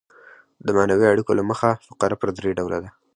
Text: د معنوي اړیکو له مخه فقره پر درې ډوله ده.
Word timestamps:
د 0.65 0.67
معنوي 0.77 1.05
اړیکو 1.09 1.31
له 1.39 1.43
مخه 1.49 1.69
فقره 1.87 2.15
پر 2.21 2.29
درې 2.37 2.51
ډوله 2.59 2.77
ده. 2.83 2.89